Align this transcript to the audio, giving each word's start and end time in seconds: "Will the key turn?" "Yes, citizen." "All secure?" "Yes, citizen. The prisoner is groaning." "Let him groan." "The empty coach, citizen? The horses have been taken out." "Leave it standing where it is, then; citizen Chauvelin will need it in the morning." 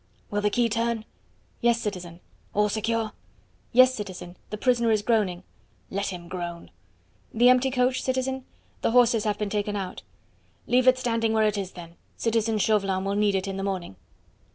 "Will 0.31 0.41
the 0.41 0.49
key 0.49 0.67
turn?" 0.67 1.05
"Yes, 1.61 1.79
citizen." 1.79 2.21
"All 2.55 2.69
secure?" 2.69 3.11
"Yes, 3.71 3.93
citizen. 3.93 4.35
The 4.49 4.57
prisoner 4.57 4.89
is 4.89 5.03
groaning." 5.03 5.43
"Let 5.91 6.07
him 6.07 6.27
groan." 6.27 6.71
"The 7.31 7.49
empty 7.49 7.69
coach, 7.69 8.01
citizen? 8.01 8.43
The 8.81 8.89
horses 8.93 9.25
have 9.25 9.37
been 9.37 9.51
taken 9.51 9.75
out." 9.75 10.01
"Leave 10.65 10.87
it 10.87 10.97
standing 10.97 11.33
where 11.33 11.45
it 11.45 11.55
is, 11.55 11.73
then; 11.73 11.97
citizen 12.17 12.57
Chauvelin 12.57 13.05
will 13.05 13.13
need 13.13 13.35
it 13.35 13.47
in 13.47 13.57
the 13.57 13.63
morning." 13.63 13.95